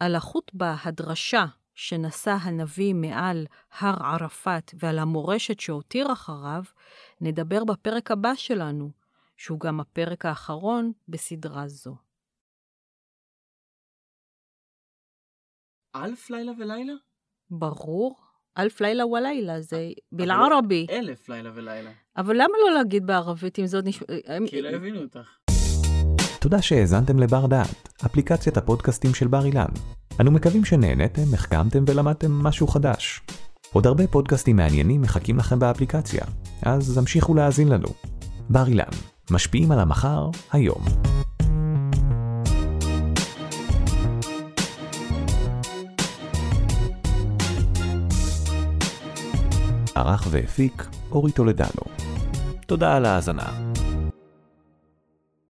על 0.00 0.14
החוטבה 0.14 0.76
הדרשה 0.84 1.44
שנשא 1.74 2.36
הנביא 2.40 2.94
מעל 2.94 3.46
הר 3.78 4.02
ערפאת 4.06 4.74
ועל 4.78 4.98
המורשת 4.98 5.60
שהותיר 5.60 6.12
אחריו, 6.12 6.62
נדבר 7.20 7.64
בפרק 7.64 8.10
הבא 8.10 8.34
שלנו, 8.34 8.90
שהוא 9.36 9.60
גם 9.60 9.80
הפרק 9.80 10.26
האחרון 10.26 10.92
בסדרה 11.08 11.68
זו. 11.68 12.07
אלף 15.96 16.30
לילה 16.30 16.52
ולילה? 16.58 16.92
ברור. 17.50 18.16
אלף 18.58 18.80
לילה 18.80 19.06
ולילה, 19.06 19.60
זה 19.60 19.90
בלערבי. 20.12 20.86
אלף 20.90 21.28
לילה 21.28 21.50
ולילה. 21.54 21.90
אבל 22.16 22.34
למה 22.34 22.54
לא 22.66 22.74
להגיד 22.74 23.06
בערבית 23.06 23.58
אם 23.58 23.66
זאת 23.66 23.84
נשמע... 23.84 24.06
כי 24.46 24.62
לא 24.62 24.68
הבינו 24.68 25.02
אותך. 25.02 25.28
תודה 26.40 26.62
שהאזנתם 26.62 27.18
לבר 27.18 27.46
דעת, 27.46 27.88
אפליקציית 28.06 28.56
הפודקאסטים 28.56 29.14
של 29.14 29.26
בר 29.28 29.44
אילן. 29.44 29.68
אנו 30.20 30.30
מקווים 30.30 30.64
שנהנתם, 30.64 31.34
החכמתם 31.34 31.84
ולמדתם 31.88 32.30
משהו 32.30 32.66
חדש. 32.66 33.20
עוד 33.72 33.86
הרבה 33.86 34.06
פודקאסטים 34.06 34.56
מעניינים 34.56 35.00
מחכים 35.00 35.36
לכם 35.36 35.58
באפליקציה, 35.58 36.24
אז 36.62 36.98
המשיכו 36.98 37.34
להאזין 37.34 37.68
לנו. 37.68 37.88
בר 38.50 38.66
אילן, 38.66 38.84
משפיעים 39.30 39.72
על 39.72 39.78
המחר, 39.78 40.30
היום. 40.52 40.82
ערך 50.08 50.26
והפיק 50.30 50.86
אורי 51.10 51.32
טולדנו. 51.32 51.82
תודה 52.66 52.96
על 52.96 53.04
ההאזנה. 53.04 53.77